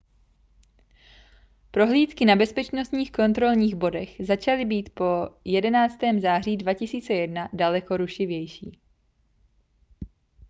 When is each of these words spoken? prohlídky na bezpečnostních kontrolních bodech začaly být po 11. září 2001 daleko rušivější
prohlídky 1.71 2.25
na 2.25 2.35
bezpečnostních 2.35 3.11
kontrolních 3.11 3.75
bodech 3.75 4.15
začaly 4.25 4.65
být 4.65 4.89
po 4.93 5.27
11. 5.45 5.95
září 6.21 6.57
2001 6.57 7.49
daleko 7.53 7.97
rušivější 7.97 8.79